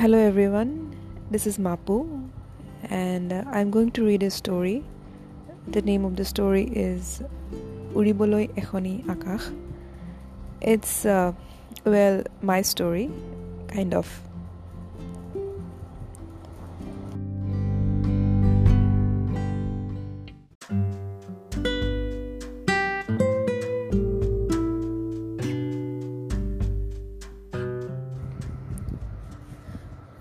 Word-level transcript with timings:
Hello 0.00 0.16
everyone, 0.16 0.94
this 1.28 1.44
is 1.44 1.58
Mapu, 1.58 2.06
and 2.84 3.32
uh, 3.32 3.42
I'm 3.48 3.68
going 3.72 3.90
to 3.90 4.06
read 4.06 4.22
a 4.22 4.30
story. 4.30 4.84
The 5.66 5.82
name 5.82 6.04
of 6.04 6.14
the 6.14 6.24
story 6.24 6.66
is 6.66 7.20
Uriboloi 7.94 8.54
Ekhoni 8.54 9.04
Akach. 9.06 9.52
It's, 10.60 11.04
uh, 11.04 11.32
well, 11.84 12.22
my 12.42 12.62
story, 12.62 13.10
kind 13.66 13.92
of. 13.92 14.27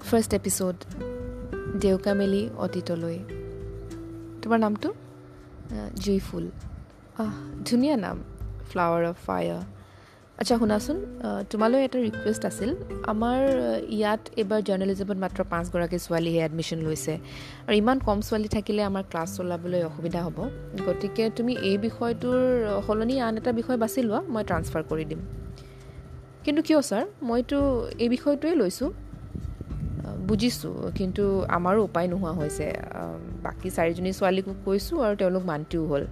First 0.09 0.31
episode 0.39 0.77
দেউকা 1.83 2.11
মেলি 2.19 2.41
অতীতলৈ 2.65 3.17
তোমাৰ 4.41 4.59
নামটো 4.65 4.89
জুইফুল 6.03 6.45
আহ 7.23 7.33
ধুনীয়া 7.69 7.95
নাম 8.05 8.17
flower 8.69 9.03
of 9.11 9.17
fire 9.27 9.61
আচ্ছা 10.37 10.55
শুনাচোন 10.61 10.97
তোমালৈ 11.51 11.79
এটা 11.87 11.97
ৰিকুৱেষ্ট 12.07 12.43
আছিল 12.51 12.69
আমাৰ 13.13 13.39
ইয়াত 13.97 14.21
এইবাৰ 14.41 14.59
জাৰ্নেলিজমত 14.67 15.17
মাত্ৰ 15.23 15.39
পাঁচগৰাকী 15.53 15.97
ছোৱালীহে 16.05 16.39
এডমিশ্যন 16.47 16.79
লৈছে 16.87 17.13
আৰু 17.67 17.75
ইমান 17.81 17.97
কম 18.07 18.17
ছোৱালী 18.27 18.49
থাকিলে 18.55 18.81
আমাৰ 18.89 19.03
ক্লাছ 19.11 19.29
চলাবলৈ 19.37 19.81
অসুবিধা 19.89 20.19
হ'ব 20.25 20.37
গতিকে 20.87 21.23
তুমি 21.37 21.53
এই 21.69 21.77
বিষয়টোৰ 21.85 22.39
সলনি 22.87 23.15
আন 23.27 23.33
এটা 23.39 23.51
বিষয় 23.59 23.77
বাছি 23.83 23.99
লোৱা 24.07 24.19
মই 24.33 24.43
ট্ৰান্সফাৰ 24.49 24.83
কৰি 24.91 25.05
দিম 25.11 25.21
কিন্তু 26.45 26.61
কিয় 26.67 26.79
ছাৰ 26.89 27.03
মইতো 27.29 27.59
এই 28.03 28.09
বিষয়টোৱে 28.15 28.53
লৈছোঁ 28.61 28.89
বুজিছোঁ 30.27 30.73
কিন্তু 30.97 31.23
আমাৰো 31.57 31.79
উপায় 31.89 32.07
নোহোৱা 32.11 32.33
হৈছে। 32.39 32.67
বাকী 33.45 33.69
চাৰিজনী 33.77 34.11
ছোৱালীকো 34.19 34.51
কৈছোঁ 34.65 34.97
আৰু 35.05 35.15
তেওঁলোক 35.21 35.43
মান্তিও 35.51 35.83
হ'ল। 35.91 36.03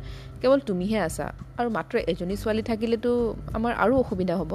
কেৱল 0.42 0.60
তুমিহে 0.70 1.00
আছা 1.08 1.26
আৰু 1.60 1.70
মাত্ৰ 1.78 1.94
এজনী 2.12 2.36
ছোৱালী 2.42 2.64
থাকিলেতো 2.72 3.12
আমাৰ 3.58 3.72
আৰু 3.84 3.94
অসুবিধা 4.04 4.36
হ'ব। 4.40 4.52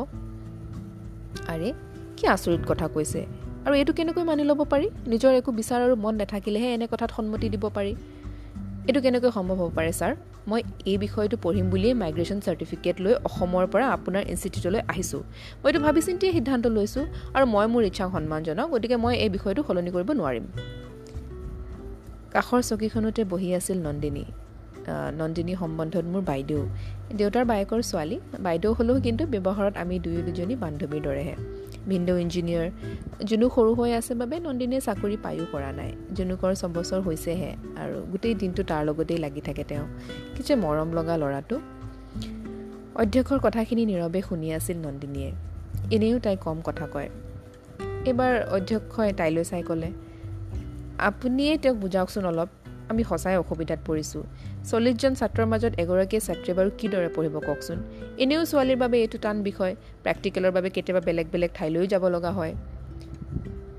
আৰে 1.53 1.69
কি 2.17 2.25
আচৰিত 2.35 2.63
কথা 2.71 2.87
কৈছে। 2.95 3.21
আৰু 3.67 3.75
এইটো 3.81 3.93
কেনেকৈ 3.99 4.23
মানি 4.31 4.43
ল'ব 4.51 4.61
পাৰি? 4.73 4.87
নিজৰ 5.13 5.33
একো 5.41 5.51
বিচাৰ 5.59 5.81
আৰু 5.87 5.95
মন 6.05 6.15
নাথাকিলেহে 6.21 6.69
এনে 6.75 6.87
কথাত 6.93 7.11
সন্মতি 7.17 7.47
দিব 7.55 7.65
পাৰি। 7.77 7.93
এইটো 8.89 9.01
কেনেকৈ 9.05 9.31
সম্ভৱ 9.37 9.57
হ'ব 9.61 9.71
পাৰে 9.77 9.93
ছাৰ? 10.01 10.13
মই 10.49 10.61
এই 10.91 10.99
বিষয়টো 11.05 11.37
পঢ়িম 11.45 11.67
বুলিয়েই 11.71 11.97
মাইগ্ৰেশ্যন 12.03 12.39
চাৰ্টিফিকেট 12.47 12.97
লৈ 13.05 13.15
অসমৰ 13.29 13.65
পৰা 13.73 13.87
আপোনাৰ 13.97 14.23
ইনষ্টিটিউটলৈ 14.33 14.81
আহিছোঁ। 14.93 15.23
মই 15.61 15.69
এইটো 15.71 15.81
ভাবি 15.87 16.01
চিন্তিয়ে 16.09 16.33
সিদ্ধান্ত 16.33 16.65
লৈছোঁ 16.67 17.05
আৰু 17.37 17.45
মই 17.55 17.67
মোৰ 17.73 17.83
ইচ্ছাক 17.91 18.09
সন্মান 18.15 18.41
জনাওঁ 18.43 18.69
গতিকে 18.73 18.97
মই 19.05 19.15
এই 19.25 19.31
বিষয়টো 19.37 19.61
সলনি 19.69 19.91
কৰিব 19.95 20.11
নোৱাৰিম। 20.21 20.45
কাষৰ 22.33 22.61
চকীখনতে 22.63 23.23
বহি 23.25 23.49
আছিল 23.59 23.79
নন্দিনী। 23.87 24.25
নন্দিনী 25.21 25.53
সম্বন্ধত 25.55 26.05
মোৰ 26.13 26.23
বাইদেউ। 26.31 26.61
দেউতাৰ 27.19 27.45
বায়েকৰ 27.51 27.81
ছোৱালী। 27.91 28.17
বাইদেউ 28.47 28.73
হ'লেও 28.73 28.97
কিন্তু 29.01 29.23
ব্যৱহাৰত 29.33 29.75
আমি 29.83 29.99
দুয়ো 30.05 30.21
দুজনী 30.27 30.55
বান্ধৱীৰ 30.63 31.03
দৰেহে। 31.07 31.35
ভিন্দু 31.89 32.17
ইঞ্জিনিয়াৰ। 32.17 32.71
জুনুক 33.25 33.55
সৰু 33.55 33.75
হৈ 33.75 33.93
আছে 33.93 34.15
বাবে 34.15 34.41
নন্দিনীয়ে 34.41 34.81
চাকৰি 34.81 35.17
পায়ো 35.23 35.47
কৰা 35.53 35.73
নাই। 35.73 35.93
জুনুকৰ 36.15 36.55
ছবছৰ 36.55 37.01
হৈছেহে 37.01 37.57
আৰু 37.77 38.01
গোটেই 38.13 38.35
দিনটো 38.35 38.63
তাৰ 38.63 38.85
লগতেই 38.85 39.19
লাগি 39.19 39.41
থাকে 39.41 39.65
তেওঁ। 39.65 39.87
কি 40.37 40.43
যে 40.43 40.55
মৰম 40.55 40.93
লগা 40.93 41.17
ল'ৰাটো। 41.17 41.61
অধ্যক্ষৰ 42.95 43.39
কথাখিনি 43.43 43.87
নীৰৱে 43.87 44.23
শুনি 44.29 44.55
আছিল 44.55 44.77
নন্দিনীয়ে। 44.77 45.33
এনেও 45.91 46.19
তাই 46.19 46.37
কম 46.37 46.61
কথা 46.61 46.87
কয়। 46.87 47.09
এইবাৰ 48.05 48.49
অধ্যক্ষই 48.49 49.13
তাইলৈ 49.13 49.45
চাই 49.45 49.63
ক'লে 49.63 49.93
আপুনিয়ে 50.99 51.59
তেওঁক 51.59 51.77
বুজাওকচোন 51.77 52.25
অলপ। 52.25 52.49
আমি 52.91 53.03
সঁচাই 53.05 53.37
অসুবিধাত 53.37 53.81
পৰিছোঁ। 53.87 54.23
চল্লিছজন 54.71 55.13
ছাত্ৰৰ 55.15 55.47
মাজত 55.47 55.73
এগৰাকীয়ে 55.83 56.21
ছাত্ৰীয়ে 56.21 56.55
বাৰু 56.59 56.71
কিদৰে 56.79 57.09
পঢ়িব 57.15 57.35
কওকচোন? 57.47 57.79
এনেও 58.19 58.43
ছোৱালীৰ 58.45 58.77
বাবে 58.77 58.97
এইটো 59.01 59.19
টান 59.19 59.37
বিষয়। 59.43 59.73
প্ৰেক্টিকেলৰ 60.03 60.51
বাবে 60.51 60.69
কেতিয়াবা 60.71 61.01
বেলেগ 61.07 61.27
বেলেগ 61.33 61.51
ঠাইলৈও 61.55 61.87
যাব 61.87 62.05
লগা 62.09 62.31
হয়। 62.31 62.53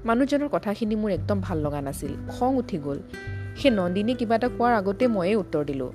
মানুহজনৰ 0.05 0.49
কথাখিনি 0.51 0.95
মোৰ 0.95 1.11
একদম 1.11 1.37
ভাল 1.41 1.57
লগা 1.57 1.81
নাছিল। 1.81 2.11
খং 2.27 2.51
উঠি 2.55 2.77
গ'ল। 2.77 2.99
সেই 3.57 3.71
নন্দিনী 3.71 4.13
কিবা 4.13 4.35
এটা 4.35 4.49
কোৱাৰ 4.57 4.73
আগতে 4.73 5.05
ময়েই 5.07 5.35
উত্তৰ 5.35 5.63
দিলোঁ। 5.65 5.91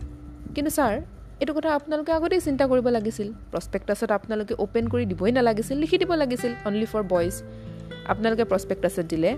কিন্তু 0.54 0.70
ছাৰ 0.70 0.94
এইটো 1.40 1.52
কথা 1.54 1.70
আপোনালোকে 1.74 2.12
আগতেই 2.12 2.40
চিন্তা 2.40 2.64
কৰিব 2.66 2.86
লাগিছিল। 2.88 3.28
প্ৰস্পেক্টাছত 3.52 4.10
আপোনালোকে 4.10 4.54
অ'পেন 4.54 4.84
কৰি 4.88 5.04
দিবই 5.06 5.32
নালাগিছিল 5.32 5.76
লিখি 5.78 5.96
দিব 5.98 6.10
লাগিছিল 6.14 6.52
অনলি 6.64 6.86
ফৰ 6.92 7.02
বইজ 7.12 7.34
আপোনালোকে 8.12 8.44
প্ৰস্পেক্টাছত 8.44 9.06
দিলে। 9.12 9.30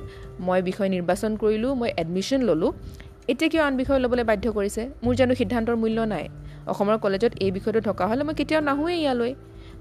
মই 0.46 0.60
বিষয় 0.62 0.88
নিৰ্বাচন 0.88 1.32
কৰিলোঁ 1.36 1.74
মই 1.74 1.90
এডমিশ্যন 1.96 2.40
ল'লোঁ। 2.42 2.72
এতিয়া 3.28 3.50
কিয় 3.52 3.62
আন 3.62 3.74
বিষয় 3.76 3.98
ল'বলৈ 4.04 4.24
বাধ্য 4.30 4.44
কৰিছে? 4.58 4.82
মোৰ 5.04 5.14
জানো 5.20 5.32
সিদ্ধান্তৰ 5.40 5.76
মূল্য 5.82 5.98
নাই। 6.12 6.24
অসমৰ 6.72 6.96
কলেজত 7.04 7.32
এই 7.44 7.50
বিষয়টো 7.56 7.80
থকা 7.80 8.04
হ'লে 8.06 8.22
মই 8.24 8.34
কেতিয়াও 8.34 8.62
নাহোঁৱেই 8.68 8.98
ইয়ালৈ। 9.04 9.32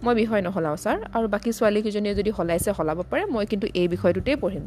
মই 0.03 0.13
বিষয় 0.21 0.41
নহলাওঁ 0.47 0.77
ছাৰ 0.83 0.97
আৰু 1.15 1.25
বাকী 1.33 1.49
ছোৱালীকেইজনীয়ে 1.57 2.15
যদি 2.19 2.31
সলাইছে 2.37 2.69
সলাব 2.77 2.99
পাৰে 3.11 3.23
মই 3.33 3.45
কিন্তু 3.51 3.67
এই 3.81 3.87
বিষয়টোতেই 3.87 4.35
পঢ়িম। 4.35 4.65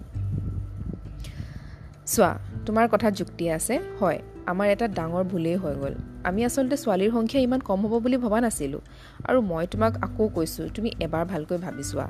চোৱা 2.12 2.30
তোমাৰ 2.66 2.84
কথাত 2.92 3.12
যুক্তি 3.20 3.44
আছে। 3.50 3.74
হয় 4.00 4.18
আমাৰ 4.46 4.66
এটা 4.74 4.86
ডাঙৰ 4.98 5.24
ভুলেই 5.24 5.56
হৈ 5.62 5.74
গ'ল। 5.82 5.94
আমি 6.28 6.40
আচলতে 6.44 6.76
ছোৱালীৰ 6.76 7.10
সংখ্যা 7.16 7.40
ইমান 7.40 7.60
কম 7.68 7.80
হ'ব 7.86 7.94
বুলি 8.04 8.16
ভবা 8.16 8.38
নাছিলোঁ। 8.40 8.82
আৰু 9.28 9.38
মই 9.50 9.64
তোমাক 9.72 9.92
আকৌ 10.06 10.24
কৈছোঁ 10.34 10.64
তুমি 10.74 10.90
এবাৰ 11.00 11.24
ভালকৈ 11.32 11.58
ভাবি 11.58 11.82
চোৱা। 11.82 12.06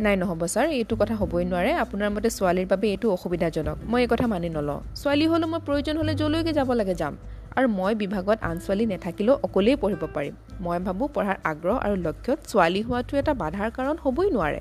নাই 0.00 0.16
নহ'ব 0.16 0.42
ছাৰ। 0.46 0.66
এইটো 0.80 0.94
কথা 0.96 1.14
হ'বই 1.14 1.44
নোৱাৰে। 1.44 1.72
আপোনাৰ 1.84 2.10
মতে 2.14 2.28
ছোৱালীৰ 2.30 2.66
বাবে 2.66 2.86
এইটো 2.90 3.06
অসুবিধাজনক। 3.12 3.76
মই 3.86 4.00
এই 4.02 4.08
কথা 4.08 4.26
মানি 4.26 4.48
নলওঁ। 4.48 4.80
ছোৱালী 4.94 5.26
হ'লেও 5.26 5.48
মই 5.48 5.60
প্ৰয়োজন 5.66 5.94
হ'লে 5.96 6.14
য'লৈকে 6.14 6.52
যাব 6.52 6.72
লাগে 6.72 6.94
যাম। 6.94 7.14
আৰু 7.56 7.68
মই 7.68 7.94
বিভাগত 7.94 8.38
আন 8.42 8.56
ছোৱালী 8.58 8.86
নাথাকিলেও 8.86 9.34
অকলেই 9.42 9.76
পঢ়িব 9.76 10.02
পাৰিম। 10.14 10.34
মই 10.60 10.78
ভাবোঁ 10.78 11.08
পঢ়াৰ 11.14 11.36
আগ্ৰহ 11.44 11.76
আৰু 11.78 11.94
লক্ষ্যত 11.96 12.38
ছোৱালী 12.46 12.80
হোৱাটো 12.82 13.12
এটা 13.16 13.32
বাধাৰ 13.34 13.70
কাৰণ 13.70 13.96
হ'বই 14.04 14.28
নোৱাৰে। 14.30 14.60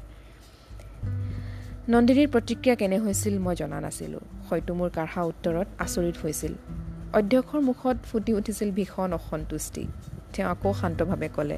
নন্দিনীৰ 1.89 2.27
প্ৰতিক্ৰিয়া 2.27 2.75
কেনে 2.75 2.97
হৈছিল 2.97 3.39
মই 3.39 3.55
জনা 3.55 3.79
নাছিলোঁ। 3.79 4.23
হয়তো 4.49 4.71
মোৰ 4.73 4.89
কাঢ়া 4.89 5.21
উত্তৰত 5.23 5.67
আচৰিত 5.79 6.15
হৈছিল। 6.23 6.53
অধ্যক্ষৰ 7.13 7.61
মুখত 7.61 7.97
ফুটি 8.11 8.31
উঠিছিল 8.33 8.71
ভীষণ 8.71 9.13
অসন্তুষ্টি। 9.13 9.83
তেওঁ 10.33 10.49
আকৌ 10.49 10.73
শান্তভাৱে 10.73 11.29
ক'লে 11.35 11.57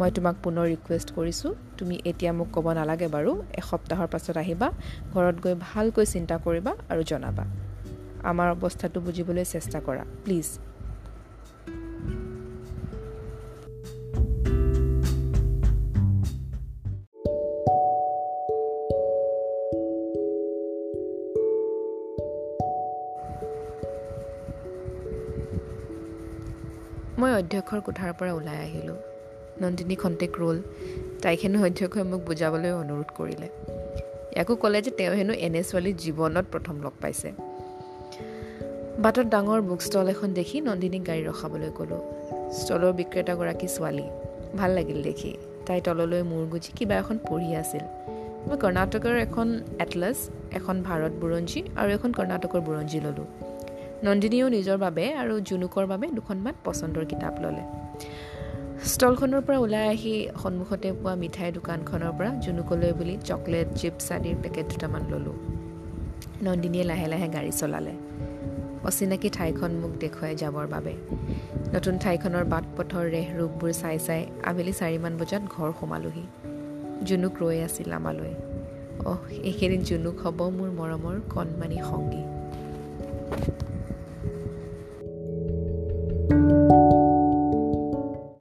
মই 0.00 0.10
তোমাক 0.16 0.36
পুনৰ 0.44 0.66
ৰিকুৱেষ্ট 0.72 1.08
কৰিছোঁ। 1.16 1.50
তুমি 1.78 1.94
এতিয়া 2.10 2.32
মোক 2.38 2.48
ক'ব 2.54 2.66
নালাগে 2.78 3.08
বাৰু 3.14 3.32
এসপ্তাহৰ 3.60 4.08
পাছত 4.12 4.36
আহিবা 4.42 4.68
ঘৰত 5.14 5.36
গৈ 5.44 5.54
ভালকৈ 5.66 6.06
চিন্তা 6.14 6.36
কৰিবা 6.44 6.72
আৰু 6.92 7.02
জনাবা। 7.10 7.44
আমাৰ 8.30 8.48
অৱস্থাটো 8.54 8.98
বুজিবলৈ 9.06 9.44
চেষ্টা 9.54 9.78
কৰা 9.86 10.04
প্লিজ 10.24 10.48
মই 27.20 27.32
অধ্যক্ষৰ 27.40 27.80
কোঠাৰ 27.86 28.12
পৰা 28.18 28.32
ওলাই 28.32 28.58
আহিলোঁ। 28.66 28.98
নন্দিনী 29.60 29.96
খন্তেক 29.96 30.40
ৰ'ল। 30.40 30.62
তাইক 31.22 31.40
হেনো 31.40 31.64
অধ্যক্ষই 31.64 32.02
মোক 32.02 32.20
বুজাবলৈ 32.20 32.72
অনুৰোধ 32.72 33.08
কৰিলে। 33.16 33.48
ইয়াকো 34.36 34.56
ক'লে 34.56 34.82
যে 34.82 34.90
তেওঁ 34.90 35.14
হেনো 35.14 35.32
এনে 35.32 35.62
ছোৱালী 35.62 35.92
জীৱনত 35.92 36.44
প্ৰথম 36.52 36.82
লগ 36.82 36.92
পাইছে। 37.00 37.32
বাটত 38.98 39.26
ডাঙৰ 39.26 39.60
বুক 39.60 39.82
ষ্টল 39.82 40.08
এখন 40.08 40.32
দেখি 40.32 40.60
নন্দিনীক 40.60 41.06
গাড়ী 41.06 41.22
ৰখাবলৈ 41.24 41.70
ক'লোঁ। 41.76 42.02
ষ্টলৰ 42.52 42.92
বিক্ৰেতাগৰাকী 42.92 43.66
ছোৱালী। 43.66 44.02
ভাল 44.58 44.70
লাগিল 44.70 45.02
দেখি। 45.02 45.36
তাই 45.66 45.80
তললৈ 45.80 46.22
মূৰ 46.22 46.44
গুজি 46.46 46.72
কিবা 46.76 46.94
এখন 46.94 47.18
পঢ়ি 47.28 47.54
আছিল। 47.54 47.80
মই 48.46 48.56
কৰ্ণাটকৰ 48.56 49.16
এখন 49.16 49.60
এটলাছ 49.80 50.16
এখন 50.52 50.82
ভাৰত 50.82 51.12
বুৰঞ্জী 51.12 51.62
আৰু 51.76 51.90
এখন 51.90 52.12
কৰ্ণাটকৰ 52.12 52.60
বুৰঞ্জী 52.60 53.00
ল'লোঁ। 53.00 53.24
নন্দিনীয়েও 54.04 54.48
নিজৰ 54.48 54.76
বাবে 54.76 55.14
আৰু 55.14 55.40
জুনুকৰ 55.40 55.86
বাবে 55.86 56.06
দুখনমান 56.06 56.54
পচন্দৰ 56.64 57.04
কিতাপ 57.04 57.34
ল'লে। 57.40 57.64
ষ্টলখনৰ 58.88 59.40
পৰা 59.40 59.58
ওলাই 59.58 59.88
আহি 59.88 60.28
সন্মুখতে 60.42 60.92
পোৱা 60.92 61.14
মিঠাই 61.14 61.52
দোকানখনৰ 61.52 62.12
পৰা 62.18 62.30
জুনুকলৈ 62.44 62.92
বুলি 62.92 63.16
চকলেট 63.24 63.68
চিপছ 63.76 64.12
আদিৰ 64.12 64.36
পেকেট 64.42 64.66
দুটামান 64.72 65.02
ল'লোঁ। 65.10 65.36
নন্দিনীয়ে 66.42 66.84
লাহে 66.84 67.06
লাহে 67.08 67.28
গাড়ী 67.28 67.50
চলালে। 67.50 67.92
অচিনাকি 68.84 69.28
ঠাইখন 69.30 69.70
মোক 69.70 69.92
দেখুৱাই 70.00 70.34
যাবৰ 70.36 70.66
বাবে। 70.66 70.94
নতুন 71.74 71.98
ঠাইখনৰ 71.98 72.44
বাট 72.44 72.64
পথৰ 72.76 73.04
ৰেহ 73.10 73.28
ৰূপবোৰ 73.38 73.72
চাই 73.72 73.98
চাই 73.98 74.26
আবেলি 74.44 74.72
চাৰিমান 74.72 75.12
বজাত 75.16 75.42
ঘৰ 75.50 75.70
সোমালোহি। 75.80 76.24
জুনুক 77.04 77.34
ৰৈ 77.42 77.58
আছিল 77.60 77.92
আমালৈ। 77.92 78.34
অহ 79.04 79.20
এইকেইদিন 79.42 79.82
জুনুক 79.82 80.16
হ'ব 80.24 80.38
মোৰ 80.58 80.70
মৰমৰ 80.80 81.16
কণমানি 81.34 81.78
সংগী। 81.90 82.22